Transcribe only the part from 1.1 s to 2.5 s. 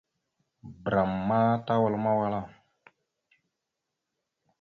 ma tawal mawala.